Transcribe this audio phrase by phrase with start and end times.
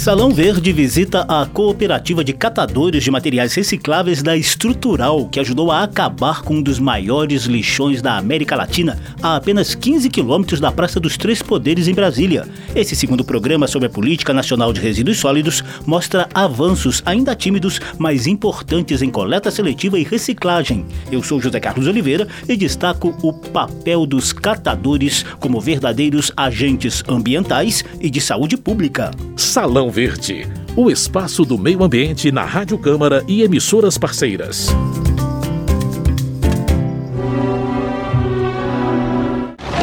[0.00, 5.82] Salão Verde visita a cooperativa de catadores de materiais recicláveis da Estrutural, que ajudou a
[5.82, 10.98] acabar com um dos maiores lixões da América Latina, a apenas 15 quilômetros da Praça
[10.98, 12.48] dos Três Poderes, em Brasília.
[12.74, 18.26] Esse segundo programa sobre a Política Nacional de Resíduos Sólidos mostra avanços ainda tímidos, mas
[18.26, 20.86] importantes em coleta seletiva e reciclagem.
[21.12, 27.84] Eu sou José Carlos Oliveira e destaco o papel dos catadores como verdadeiros agentes ambientais
[28.00, 29.10] e de saúde pública.
[29.36, 34.68] Salão Verde, o espaço do meio ambiente na Rádio Câmara e emissoras parceiras.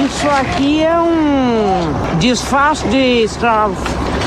[0.05, 3.75] Isso aqui é um disfarce de escravo.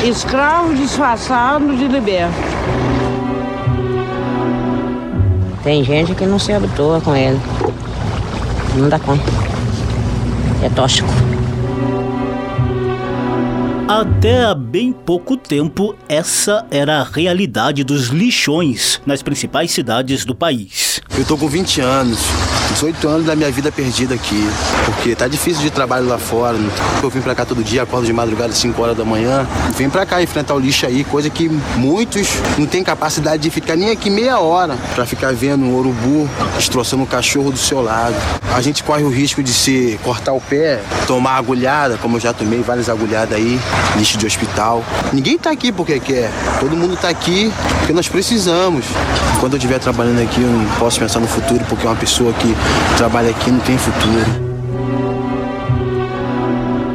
[0.04, 2.34] Escravo disfarçado de liberto.
[5.62, 7.40] Tem gente que não se habitua com ele.
[8.76, 9.24] Não dá conta.
[10.62, 11.29] É tóxico.
[13.90, 20.32] Até há bem pouco tempo, essa era a realidade dos lixões nas principais cidades do
[20.32, 21.02] país.
[21.18, 22.20] Eu tô com 20 anos,
[22.80, 24.48] 18 anos da minha vida perdida aqui,
[24.86, 26.56] porque tá difícil de trabalho lá fora.
[27.02, 29.90] Eu vim pra cá todo dia, acordo de madrugada às 5 horas da manhã, vim
[29.90, 33.90] pra cá enfrentar o lixo aí, coisa que muitos não têm capacidade de ficar nem
[33.90, 38.14] aqui meia hora pra ficar vendo um urubu destroçando um cachorro do seu lado.
[38.54, 42.32] A gente corre o risco de se cortar o pé, tomar agulhada, como eu já
[42.32, 43.60] tomei várias agulhadas aí,
[43.98, 44.82] lixo de hospital.
[45.12, 48.86] Ninguém tá aqui porque quer, todo mundo tá aqui porque nós precisamos.
[49.38, 52.54] Quando eu estiver trabalhando aqui, eu não posso pensar no futuro porque uma pessoa que
[52.96, 54.50] trabalha aqui não tem futuro.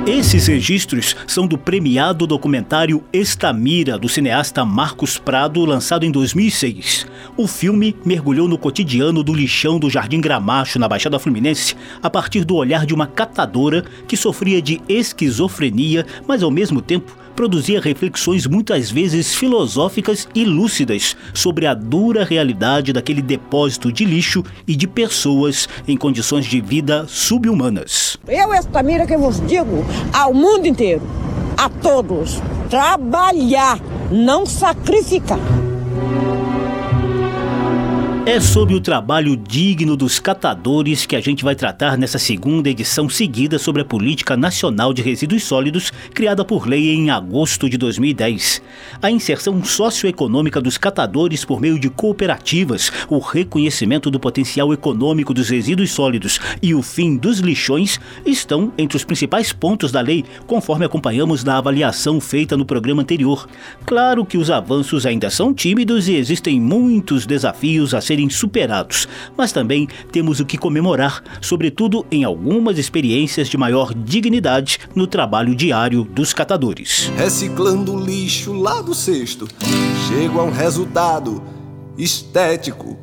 [0.08, 7.08] Esses registros são do premiado documentário Estamira, do cineasta Marcos Prado, lançado em 2006.
[7.36, 12.46] O filme mergulhou no cotidiano do lixão do Jardim Gramacho, na Baixada Fluminense, a partir
[12.46, 18.48] do olhar de uma catadora que sofria de esquizofrenia, mas ao mesmo tempo produzia reflexões
[18.48, 24.88] muitas vezes filosóficas e lúcidas sobre a dura realidade daquele depósito de lixo e de
[24.88, 28.18] pessoas em condições de vida subhumanas.
[28.28, 31.02] Eu, Estamira, que vos digo ao mundo inteiro,
[31.58, 33.80] a todos, trabalhar,
[34.12, 35.40] não sacrificar.
[38.28, 43.08] É sobre o trabalho digno dos catadores que a gente vai tratar nessa segunda edição
[43.08, 48.64] seguida sobre a Política Nacional de Resíduos Sólidos, criada por lei em agosto de 2010.
[49.00, 55.50] A inserção socioeconômica dos catadores por meio de cooperativas, o reconhecimento do potencial econômico dos
[55.50, 60.84] resíduos sólidos e o fim dos lixões estão entre os principais pontos da lei, conforme
[60.84, 63.48] acompanhamos na avaliação feita no programa anterior.
[63.86, 69.52] Claro que os avanços ainda são tímidos e existem muitos desafios a serem superados, mas
[69.52, 76.04] também temos o que comemorar, sobretudo em algumas experiências de maior dignidade no trabalho diário
[76.04, 77.12] dos catadores.
[77.18, 79.48] Reciclando lixo lá do cesto,
[80.08, 81.44] chego a um resultado
[81.98, 82.98] estético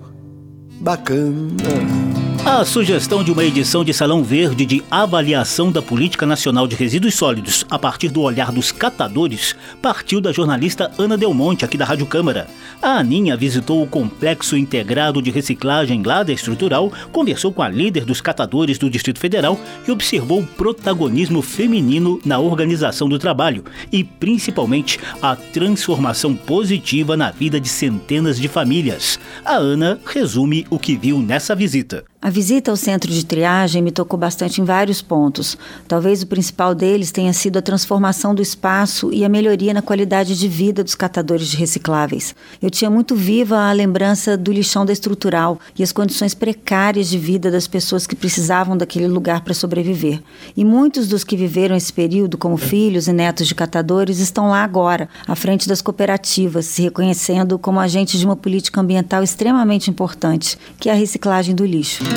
[0.81, 2.02] bacana.
[2.45, 7.15] A sugestão de uma edição de Salão Verde de avaliação da política nacional de resíduos
[7.15, 11.85] sólidos a partir do olhar dos catadores partiu da jornalista Ana Del Monte, aqui da
[11.85, 12.49] Rádio Câmara.
[12.83, 18.05] A Aninha visitou o complexo integrado de reciclagem lá da Estrutural, conversou com a líder
[18.05, 24.03] dos catadores do Distrito Federal e observou o protagonismo feminino na organização do trabalho e,
[24.03, 29.17] principalmente, a transformação positiva na vida de centenas de famílias.
[29.45, 32.05] A Ana resume o que viu nessa visita.
[32.25, 35.59] A visita ao centro de triagem me tocou bastante em vários pontos.
[35.89, 40.39] Talvez o principal deles tenha sido a transformação do espaço e a melhoria na qualidade
[40.39, 42.33] de vida dos catadores de recicláveis.
[42.63, 47.19] Eu tinha muito viva a lembrança do lixão da estrutural e as condições precárias de
[47.19, 50.23] vida das pessoas que precisavam daquele lugar para sobreviver.
[50.57, 54.63] E muitos dos que viveram esse período como filhos e netos de catadores estão lá
[54.63, 60.57] agora, à frente das cooperativas, se reconhecendo como agentes de uma política ambiental extremamente importante,
[60.79, 62.12] que é a reciclagem do lixo.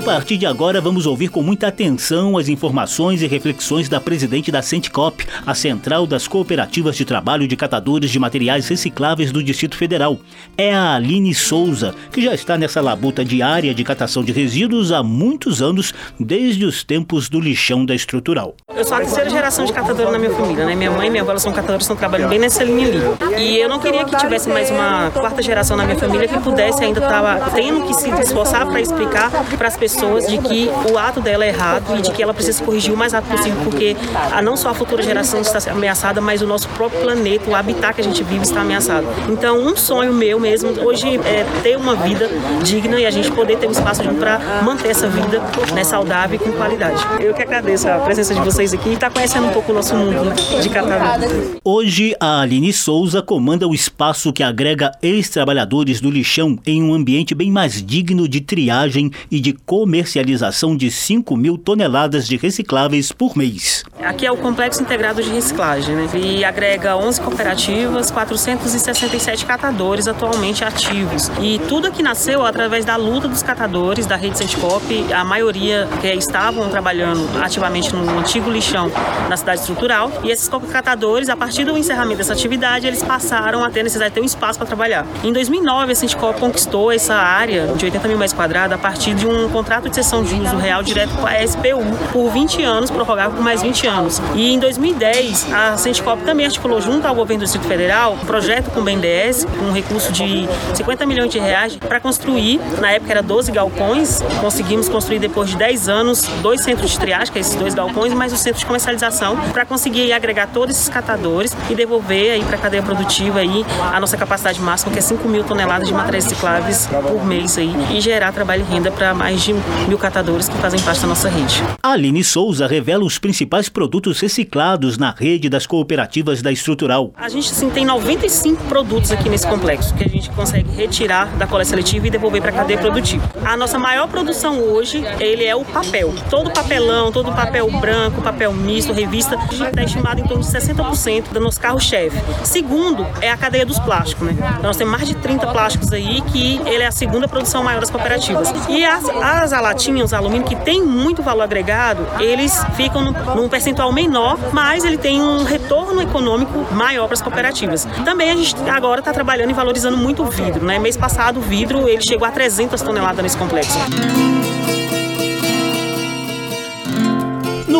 [0.00, 4.50] A partir de agora, vamos ouvir com muita atenção as informações e reflexões da presidente
[4.50, 9.76] da Centicop, a Central das Cooperativas de Trabalho de Catadores de Materiais Recicláveis do Distrito
[9.76, 10.18] Federal.
[10.56, 15.02] É a Aline Souza, que já está nessa labuta diária de catação de resíduos há
[15.02, 18.56] muitos anos, desde os tempos do lixão da estrutural.
[18.74, 20.74] Eu sou a terceira geração de catadora na minha família, né?
[20.74, 23.00] Minha mãe e minha avó são catadoras, estão trabalhando bem nessa linha ali.
[23.36, 26.84] E eu não queria que tivesse mais uma quarta geração na minha família que pudesse
[26.84, 31.20] ainda estar tendo que se esforçar para explicar para as pessoas de que o ato
[31.20, 33.96] dela é errado e de que ela precisa corrigir o mais rápido possível, porque
[34.32, 37.94] a, não só a futura geração está ameaçada, mas o nosso próprio planeta, o habitat
[37.94, 39.06] que a gente vive está ameaçado.
[39.28, 42.30] Então, um sonho meu mesmo hoje é ter uma vida
[42.62, 45.42] digna e a gente poder ter um espaço para manter essa vida
[45.74, 47.04] né, saudável e com qualidade.
[47.18, 49.72] Eu que agradeço a presença de vocês vocês aqui e estar tá conhecendo um pouco
[49.72, 51.28] o nosso mundo né, de catador.
[51.64, 57.34] Hoje, a Aline Souza comanda o espaço que agrega ex-trabalhadores do lixão em um ambiente
[57.34, 63.36] bem mais digno de triagem e de comercialização de 5 mil toneladas de recicláveis por
[63.36, 63.82] mês.
[64.02, 66.08] Aqui é o Complexo Integrado de Reciclagem, né?
[66.14, 71.30] E agrega 11 cooperativas, 467 catadores atualmente ativos.
[71.40, 76.08] E tudo aqui nasceu através da luta dos catadores da rede Centicop, a maioria que
[76.08, 78.90] estavam trabalhando ativamente no antigo lixão
[79.28, 80.10] na cidade estrutural.
[80.22, 84.14] E esses catadores, a partir do encerramento dessa atividade, eles passaram a ter necessidade de
[84.16, 85.06] ter um espaço para trabalhar.
[85.22, 89.26] Em 2009, a Centicop conquistou essa área de 80 mil metros quadrados a partir de
[89.26, 91.82] um contrato de cessão de uso real direto com a SPU
[92.12, 94.22] por 20 anos, prorrogável por mais 20 anos.
[94.34, 98.70] E em 2010, a Centicop também articulou junto ao governo do Distrito Federal um projeto
[98.70, 103.12] com o BNDES, com um recurso de 50 milhões de reais para construir, na época
[103.12, 107.40] era 12 galpões, conseguimos construir depois de 10 anos dois centros de triagem, que é
[107.40, 111.74] esses dois galpões, mais o centro de comercialização, para conseguir agregar todos esses catadores e
[111.74, 115.44] devolver aí para a cadeia produtiva aí a nossa capacidade máxima, que é 5 mil
[115.44, 119.54] toneladas de materiais recicláveis por mês aí, e gerar trabalho e renda para mais de
[119.88, 121.62] mil catadores que fazem parte da nossa rede.
[121.82, 127.12] Aline Souza revela os principais produtos reciclados na rede das cooperativas da Estrutural.
[127.16, 131.46] A gente sim, tem 95 produtos aqui nesse complexo que a gente consegue retirar da
[131.46, 133.30] coleta seletiva e devolver para a cadeia produtiva.
[133.44, 136.14] A nossa maior produção hoje, ele é o papel.
[136.28, 141.40] Todo papelão, todo papel branco, papel misto, revista, está estimado em torno de 60% do
[141.40, 142.16] nosso carro-chefe.
[142.44, 144.34] Segundo, é a cadeia dos plásticos, né?
[144.38, 147.80] Então, nós temos mais de 30 plásticos aí que ele é a segunda produção maior
[147.80, 148.52] das cooperativas.
[148.68, 153.48] E as, as latinhas, os alumínio, que tem muito valor agregado, eles ficam num, num
[153.48, 157.86] percentual menor, mas ele tem um retorno econômico maior para as cooperativas.
[158.04, 160.78] Também a gente agora está trabalhando e valorizando muito o vidro, né?
[160.78, 163.78] Mês passado o vidro ele chegou a 300 toneladas nesse complexo.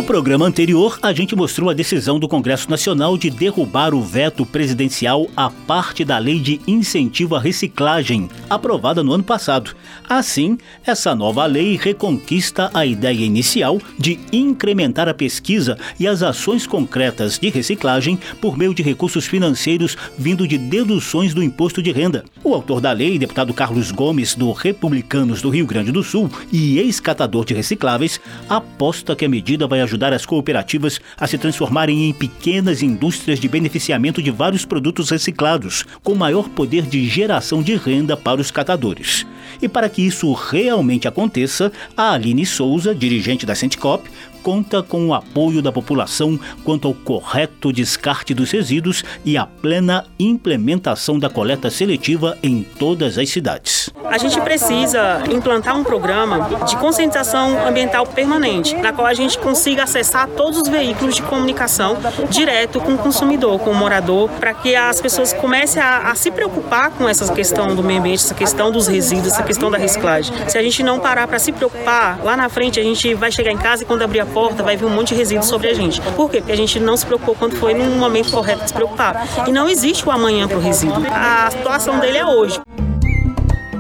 [0.00, 4.47] No programa anterior, a gente mostrou a decisão do Congresso Nacional de derrubar o veto
[4.47, 9.76] presidencial à parte da Lei de Incentivo à Reciclagem, aprovada no ano passado.
[10.08, 10.56] Assim,
[10.87, 17.38] essa nova lei reconquista a ideia inicial de incrementar a pesquisa e as ações concretas
[17.38, 22.25] de reciclagem por meio de recursos financeiros vindo de deduções do imposto de renda.
[22.43, 26.79] O autor da lei, deputado Carlos Gomes, do Republicanos do Rio Grande do Sul e
[26.79, 28.19] ex-catador de recicláveis,
[28.49, 33.48] aposta que a medida vai ajudar as cooperativas a se transformarem em pequenas indústrias de
[33.48, 39.26] beneficiamento de vários produtos reciclados, com maior poder de geração de renda para os catadores.
[39.62, 44.08] E para que isso realmente aconteça, a Aline Souza, dirigente da Centicop,
[44.42, 50.06] conta com o apoio da população quanto ao correto descarte dos resíduos e a plena
[50.19, 53.90] implementação da coleta seletiva em todas as cidades.
[54.04, 59.84] A gente precisa implantar um programa de conscientização ambiental permanente, na qual a gente consiga
[59.84, 61.96] acessar todos os veículos de comunicação
[62.28, 66.31] direto com o consumidor, com o morador, para que as pessoas comecem a, a se
[66.31, 70.34] preocupar com essa questão do meio ambiente, essa questão dos resíduos, essa questão da reciclagem.
[70.48, 73.52] Se a gente não parar para se preocupar, lá na frente a gente vai chegar
[73.52, 75.74] em casa e quando abrir a porta vai vir um monte de resíduos sobre a
[75.74, 76.00] gente.
[76.00, 76.38] Por quê?
[76.38, 79.26] Porque a gente não se preocupou quando foi no momento correto de se preocupar.
[79.46, 81.04] E não existe o amanhã para o resíduo.
[81.10, 82.60] A situação dele é hoje.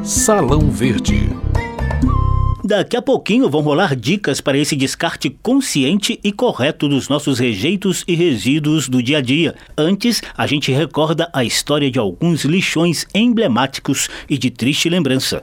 [0.02, 1.30] Salão Verde.
[2.64, 8.04] Daqui a pouquinho vão rolar dicas para esse descarte consciente e correto dos nossos rejeitos
[8.06, 9.56] e resíduos do dia a dia.
[9.76, 15.42] Antes, a gente recorda a história de alguns lixões emblemáticos e de triste lembrança.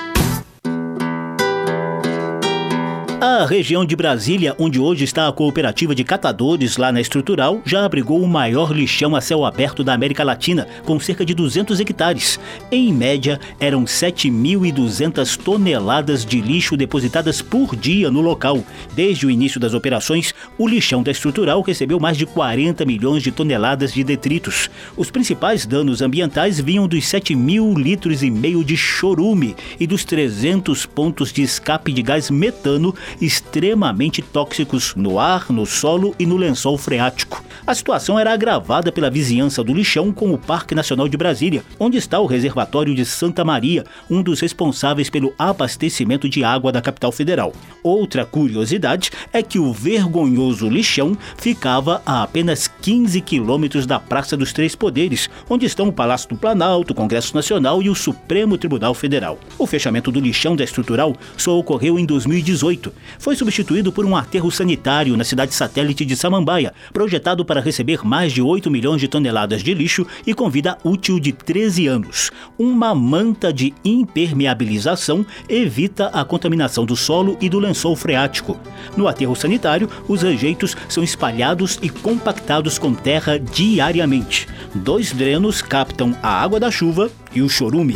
[3.23, 7.85] A região de Brasília, onde hoje está a cooperativa de catadores lá na estrutural, já
[7.85, 12.39] abrigou o maior lixão a céu aberto da América Latina, com cerca de 200 hectares.
[12.71, 18.63] Em média, eram 7.200 toneladas de lixo depositadas por dia no local.
[18.95, 23.31] Desde o início das operações, o lixão da estrutural recebeu mais de 40 milhões de
[23.31, 24.67] toneladas de detritos.
[24.97, 30.03] Os principais danos ambientais vinham dos 7 mil litros e meio de chorume e dos
[30.03, 36.37] 300 pontos de escape de gás metano extremamente tóxicos no ar, no solo e no
[36.37, 37.43] lençol freático.
[37.65, 41.97] A situação era agravada pela vizinhança do lixão com o Parque Nacional de Brasília, onde
[41.97, 47.11] está o reservatório de Santa Maria, um dos responsáveis pelo abastecimento de água da capital
[47.11, 47.53] federal.
[47.83, 54.51] Outra curiosidade é que o vergonhoso lixão ficava a apenas 15 quilômetros da Praça dos
[54.51, 58.93] Três Poderes, onde estão o Palácio do Planalto, o Congresso Nacional e o Supremo Tribunal
[58.93, 59.37] Federal.
[59.57, 64.51] O fechamento do lixão da estrutural só ocorreu em 2018 foi substituído por um aterro
[64.51, 69.63] sanitário na cidade satélite de Samambaia, projetado para receber mais de 8 milhões de toneladas
[69.63, 72.31] de lixo e com vida útil de 13 anos.
[72.57, 78.59] Uma manta de impermeabilização evita a contaminação do solo e do lençol freático.
[78.95, 84.47] No aterro sanitário, os rejeitos são espalhados e compactados com terra diariamente.
[84.73, 87.95] Dois drenos captam a água da chuva e o chorume.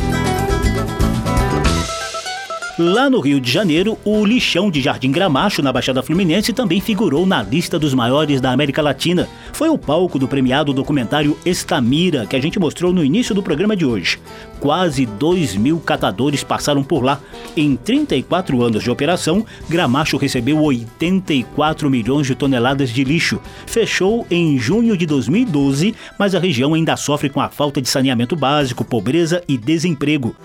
[2.78, 7.24] Lá no Rio de Janeiro, o lixão de Jardim Gramacho, na Baixada Fluminense, também figurou
[7.24, 9.26] na lista dos maiores da América Latina.
[9.54, 13.74] Foi o palco do premiado documentário Estamira, que a gente mostrou no início do programa
[13.74, 14.18] de hoje.
[14.60, 17.18] Quase 2 mil catadores passaram por lá.
[17.56, 23.40] Em 34 anos de operação, Gramacho recebeu 84 milhões de toneladas de lixo.
[23.66, 28.36] Fechou em junho de 2012, mas a região ainda sofre com a falta de saneamento
[28.36, 30.36] básico, pobreza e desemprego.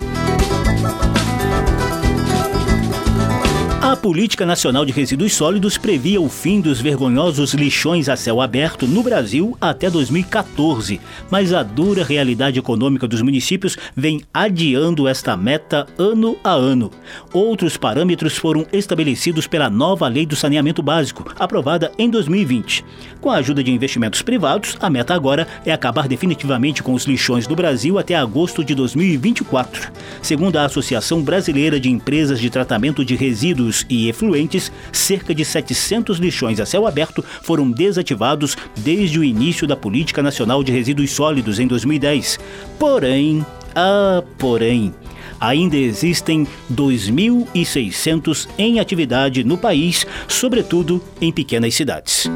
[4.02, 9.00] Política Nacional de Resíduos Sólidos previa o fim dos vergonhosos lixões a céu aberto no
[9.00, 16.36] Brasil até 2014, mas a dura realidade econômica dos municípios vem adiando esta meta ano
[16.42, 16.90] a ano.
[17.32, 22.84] Outros parâmetros foram estabelecidos pela nova Lei do Saneamento Básico, aprovada em 2020.
[23.20, 27.46] Com a ajuda de investimentos privados, a meta agora é acabar definitivamente com os lixões
[27.46, 29.92] do Brasil até agosto de 2024.
[30.20, 36.18] Segundo a Associação Brasileira de Empresas de Tratamento de Resíduos e efluentes, cerca de 700
[36.18, 41.58] lixões a céu aberto foram desativados desde o início da Política Nacional de Resíduos Sólidos
[41.58, 42.38] em 2010.
[42.78, 43.44] Porém,
[43.74, 44.94] ah, porém,
[45.40, 52.28] ainda existem 2.600 em atividade no país, sobretudo em pequenas cidades.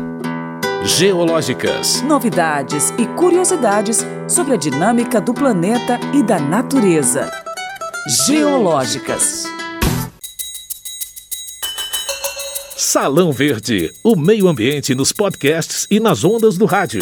[0.85, 2.01] Geológicas.
[2.03, 7.29] Novidades e curiosidades sobre a dinâmica do planeta e da natureza.
[8.27, 9.45] Geológicas.
[12.79, 17.01] Salão Verde, o meio ambiente nos podcasts e nas ondas do rádio.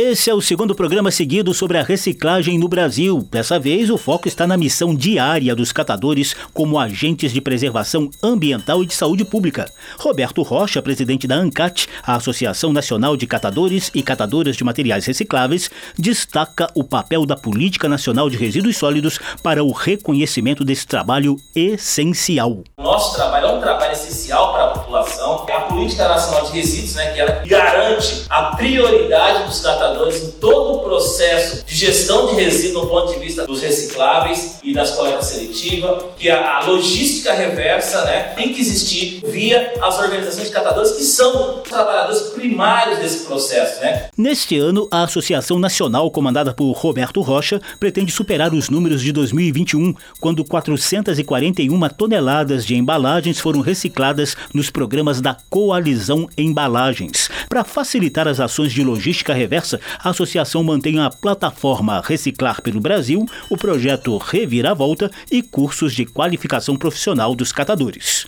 [0.00, 3.26] Esse é o segundo programa seguido sobre a reciclagem no Brasil.
[3.32, 8.80] Dessa vez, o foco está na missão diária dos catadores como agentes de preservação ambiental
[8.80, 9.68] e de saúde pública.
[9.98, 15.68] Roberto Rocha, presidente da ANCAT, a Associação Nacional de Catadores e Catadoras de Materiais Recicláveis,
[15.98, 22.62] destaca o papel da Política Nacional de Resíduos Sólidos para o reconhecimento desse trabalho essencial.
[22.78, 25.44] Nosso trabalho é um trabalho essencial para a população.
[25.68, 30.80] Política Nacional de Resíduos, né, que ela garante a prioridade dos catadores em todo o
[30.80, 36.04] processo de gestão de resíduos do ponto de vista dos recicláveis e das coletas seletivas,
[36.18, 41.04] que a, a logística reversa né, tem que existir via as organizações de catadores que
[41.04, 43.80] são trabalhadores primários desse processo.
[43.80, 44.08] Né?
[44.16, 49.94] Neste ano, a Associação Nacional, comandada por Roberto Rocha, pretende superar os números de 2021,
[50.20, 57.28] quando 441 toneladas de embalagens foram recicladas nos programas da Coalizão Embalagens.
[57.48, 63.26] Para facilitar as ações de logística reversa, a associação mantém a plataforma Reciclar pelo Brasil,
[63.50, 68.24] o projeto Reviravolta e cursos de qualificação profissional dos catadores.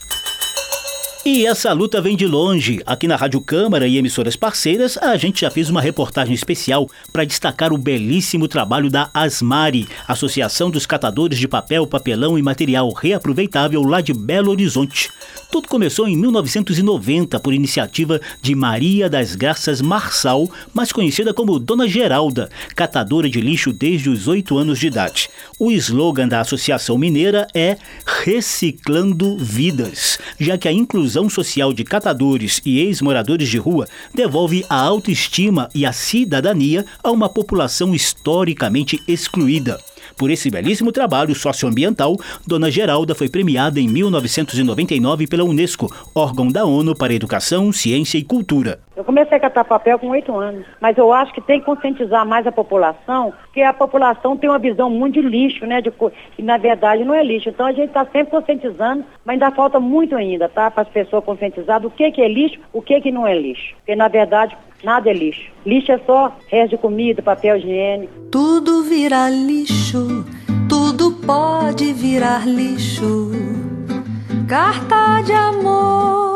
[1.22, 2.80] E essa luta vem de longe.
[2.86, 7.26] Aqui na Rádio Câmara e emissoras parceiras, a gente já fez uma reportagem especial para
[7.26, 13.82] destacar o belíssimo trabalho da Asmari, Associação dos Catadores de Papel, Papelão e Material Reaproveitável
[13.82, 15.10] lá de Belo Horizonte.
[15.52, 21.86] Tudo começou em 1990 por iniciativa de Maria das Graças Marçal, mais conhecida como Dona
[21.86, 25.28] Geralda, catadora de lixo desde os 8 anos de idade.
[25.58, 27.76] O slogan da Associação Mineira é
[28.24, 34.64] Reciclando Vidas, já que a inclusão inclusão social de catadores e ex-moradores de rua devolve
[34.68, 39.80] a autoestima e a cidadania a uma população historicamente excluída.
[40.16, 46.64] Por esse belíssimo trabalho socioambiental, Dona Geralda foi premiada em 1999 pela Unesco, órgão da
[46.64, 48.78] ONU para Educação, Ciência e Cultura.
[49.00, 52.26] Eu comecei a catar papel com oito anos, mas eu acho que tem que conscientizar
[52.26, 55.80] mais a população, porque a população tem uma visão muito de lixo, né?
[55.80, 57.48] De, que na verdade não é lixo.
[57.48, 60.70] Então a gente está sempre conscientizando, mas ainda falta muito ainda, tá?
[60.70, 63.74] Para as pessoas conscientizar do que, que é lixo, o que, que não é lixo.
[63.76, 64.54] Porque na verdade
[64.84, 65.50] nada é lixo.
[65.64, 68.12] Lixo é só resto de comida, papel higiênico.
[68.30, 70.26] Tudo vira lixo,
[70.68, 73.30] tudo pode virar lixo.
[74.46, 76.29] Carta de amor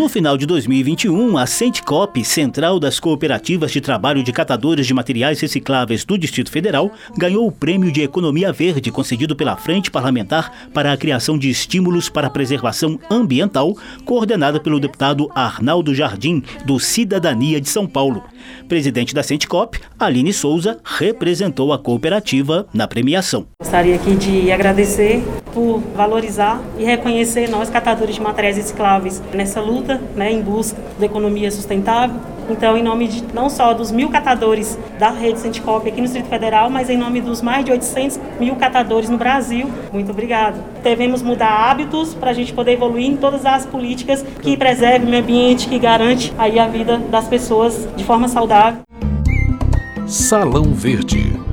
[0.00, 5.38] No final de 2021, a Centcop, Central das Cooperativas de Trabalho de Catadores de Materiais
[5.38, 10.90] Recicláveis do Distrito Federal, ganhou o Prêmio de Economia Verde concedido pela Frente Parlamentar para
[10.90, 13.76] a criação de estímulos para a preservação ambiental,
[14.06, 18.24] coordenada pelo deputado Arnaldo Jardim, do Cidadania de São Paulo.
[18.70, 23.48] Presidente da Centcop, Aline Souza, representou a cooperativa na premiação.
[23.60, 29.89] Gostaria aqui de agradecer por valorizar e reconhecer nós catadores de materiais recicláveis nessa luta
[30.14, 32.16] né, em busca da economia sustentável.
[32.48, 36.28] Então, em nome de, não só dos mil catadores da rede Centicop aqui no Distrito
[36.28, 40.60] Federal, mas em nome dos mais de 800 mil catadores no Brasil, muito obrigado.
[40.82, 45.10] Devemos mudar hábitos para a gente poder evoluir em todas as políticas que preservem o
[45.10, 48.80] meio ambiente, que garante aí a vida das pessoas de forma saudável.
[50.06, 51.49] Salão Verde.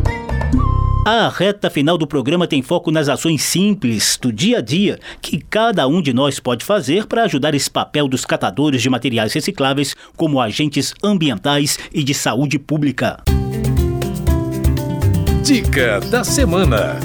[1.09, 5.39] A reta final do programa tem foco nas ações simples do dia a dia que
[5.39, 9.95] cada um de nós pode fazer para ajudar esse papel dos catadores de materiais recicláveis
[10.17, 13.23] como agentes ambientais e de saúde pública.
[15.45, 16.99] Dica da semana.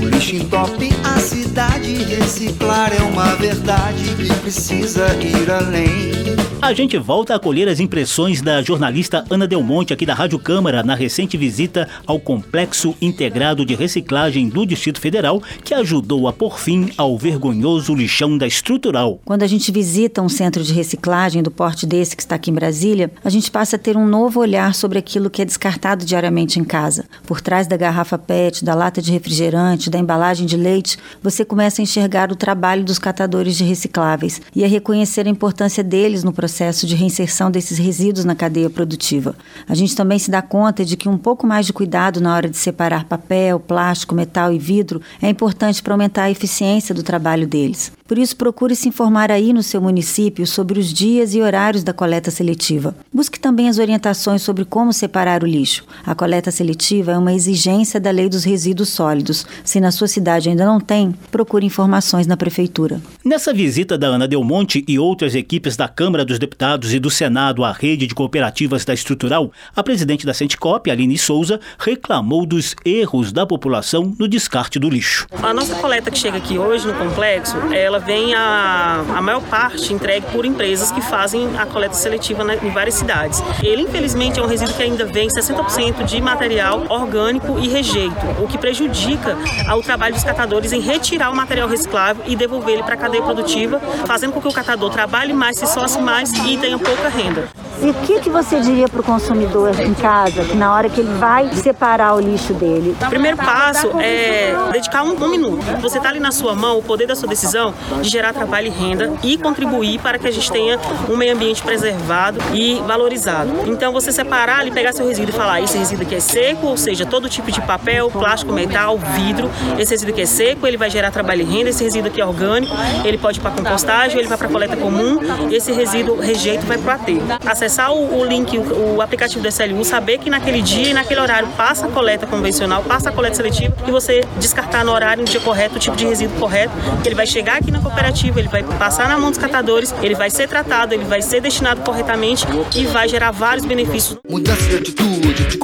[0.00, 6.57] O lixo entope a cidade, reciclar é uma verdade e precisa ir além.
[6.60, 10.40] A gente volta a colher as impressões da jornalista Ana Del Monte aqui da Rádio
[10.40, 16.32] Câmara na recente visita ao Complexo Integrado de Reciclagem do Distrito Federal, que ajudou a
[16.32, 19.20] pôr fim ao vergonhoso lixão da estrutural.
[19.24, 22.54] Quando a gente visita um centro de reciclagem do porte desse que está aqui em
[22.54, 26.58] Brasília, a gente passa a ter um novo olhar sobre aquilo que é descartado diariamente
[26.58, 27.04] em casa.
[27.24, 31.80] Por trás da garrafa PET, da lata de refrigerante, da embalagem de leite, você começa
[31.80, 36.32] a enxergar o trabalho dos catadores de recicláveis e a reconhecer a importância deles no
[36.32, 39.36] processo processo de reinserção desses resíduos na cadeia produtiva.
[39.68, 42.48] A gente também se dá conta de que um pouco mais de cuidado na hora
[42.48, 47.46] de separar papel, plástico, metal e vidro é importante para aumentar a eficiência do trabalho
[47.46, 47.92] deles.
[48.08, 51.92] Por isso, procure se informar aí no seu município sobre os dias e horários da
[51.92, 52.96] coleta seletiva.
[53.12, 55.84] Busque também as orientações sobre como separar o lixo.
[56.06, 59.44] A coleta seletiva é uma exigência da Lei dos Resíduos Sólidos.
[59.62, 62.98] Se na sua cidade ainda não tem, procure informações na prefeitura.
[63.22, 67.10] Nessa visita da Ana Del Monte e outras equipes da Câmara dos Deputados e do
[67.10, 72.74] Senado à rede de cooperativas da Estrutural, a presidente da Centicop, Aline Souza, reclamou dos
[72.86, 75.26] erros da população no descarte do lixo.
[75.42, 79.92] A nossa coleta que chega aqui hoje no complexo, ela vem a, a maior parte
[79.92, 83.42] entregue por empresas que fazem a coleta seletiva na, em várias cidades.
[83.62, 88.46] Ele, infelizmente, é um resíduo que ainda vem 60% de material orgânico e rejeito, o
[88.46, 89.36] que prejudica
[89.76, 93.22] o trabalho dos catadores em retirar o material reciclável e devolver ele para a cadeia
[93.22, 97.48] produtiva, fazendo com que o catador trabalhe mais, se esforce mais e tenha pouca renda.
[97.80, 101.12] E o que, que você diria para o consumidor em casa, na hora que ele
[101.14, 102.96] vai separar o lixo dele?
[103.00, 105.64] O primeiro passo é dedicar um, um minuto.
[105.80, 108.70] Você está ali na sua mão, o poder da sua decisão de gerar trabalho e
[108.70, 113.50] renda e contribuir para que a gente tenha um meio ambiente preservado e valorizado.
[113.66, 116.76] Então, você separar ali, pegar seu resíduo e falar: esse resíduo aqui é seco, ou
[116.76, 119.50] seja, todo tipo de papel, plástico, metal, vidro.
[119.78, 121.70] Esse resíduo aqui é seco, ele vai gerar trabalho e renda.
[121.70, 122.74] Esse resíduo aqui é orgânico,
[123.04, 125.18] ele pode ir para compostagem, ele vai para coleta comum.
[125.50, 129.48] Esse resíduo rejeito vai para o aterro acessar o, o link, o, o, aplicativo do
[129.48, 133.36] SLU, saber que naquele dia e naquele horário passa a coleta convencional, passa a coleta
[133.36, 136.72] seletiva e você descartar no horário, no dia correto, o tipo de resíduo correto,
[137.04, 140.30] ele vai chegar aqui na cooperativa, ele vai passar na mão dos catadores, ele vai
[140.30, 144.18] ser tratado, ele vai ser destinado corretamente e vai gerar vários benefícios.
[144.28, 145.58] Mudança de atitude, de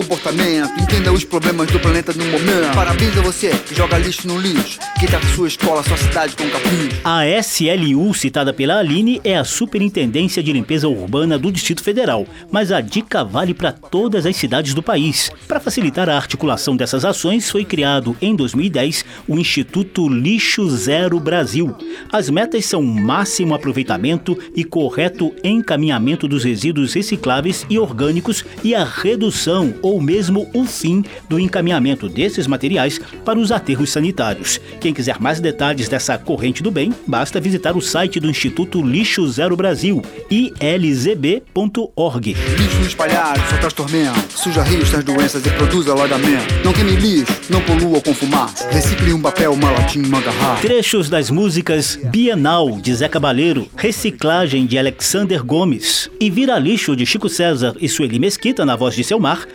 [0.80, 2.74] entenda os problemas do planeta no momento.
[2.74, 6.48] Parabéns a você que joga lixo no lixo, que tá sua escola, sua cidade com
[6.48, 6.98] capricho.
[7.04, 12.72] A SLU, citada pela Aline, é a Superintendência de Limpeza Urbana do Distrito Federal, mas
[12.72, 15.30] a dica vale para todas as cidades do país.
[15.46, 21.76] Para facilitar a articulação dessas ações, foi criado em 2010 o Instituto Lixo Zero Brasil.
[22.10, 28.84] As metas são máximo aproveitamento e correto encaminhamento dos resíduos recicláveis e orgânicos e a
[28.84, 30.13] redução ou mesmo
[30.52, 34.60] o fim do encaminhamento desses materiais para os aterros sanitários.
[34.80, 39.26] Quem quiser mais detalhes dessa corrente do bem, basta visitar o site do Instituto Lixo
[39.28, 42.34] Zero Brasil, ilzb.org org.
[42.34, 46.54] Lixo espalhado só traz tormento, suja rios, traz doenças e produz alagamento.
[46.64, 48.68] Não queime lixo, não polua com fumaça.
[48.70, 50.60] Recicle um papel, uma latinha, uma garrafa.
[50.60, 57.06] Trechos das músicas Bienal, de Zé Cabaleiro, Reciclagem, de Alexander Gomes e Vira Lixo, de
[57.06, 59.46] Chico César e Sueli Mesquita, na voz de Selmar,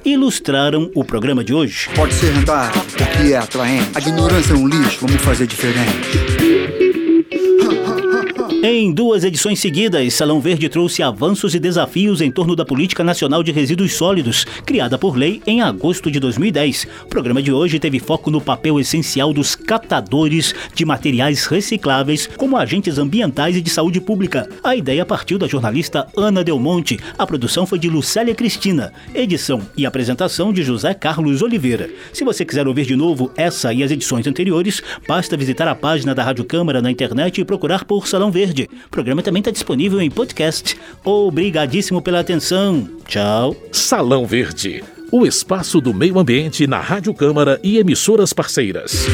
[0.49, 1.89] ilustraram o programa de hoje.
[1.95, 3.89] Pode ser rentável, porque é atraente.
[3.93, 6.48] A ignorância é um lixo, vamos fazer diferente.
[8.61, 13.41] Em duas edições seguidas, Salão Verde trouxe avanços e desafios em torno da Política Nacional
[13.41, 16.85] de Resíduos Sólidos, criada por lei em agosto de 2010.
[17.05, 22.57] O programa de hoje teve foco no papel essencial dos catadores de materiais recicláveis como
[22.57, 24.49] agentes ambientais e de saúde pública.
[24.61, 26.99] A ideia partiu da jornalista Ana Del Monte.
[27.17, 28.91] A produção foi de Lucélia Cristina.
[29.15, 31.89] Edição e apresentação de José Carlos Oliveira.
[32.11, 36.13] Se você quiser ouvir de novo essa e as edições anteriores, basta visitar a página
[36.13, 38.48] da Rádio Câmara na internet e procurar por Salão Verde.
[38.49, 38.69] Verde.
[38.87, 40.75] O programa também está disponível em podcast.
[41.03, 42.89] Obrigadíssimo pela atenção.
[43.07, 43.55] Tchau.
[43.71, 49.05] Salão Verde, o espaço do meio ambiente na Rádio Câmara e emissoras parceiras.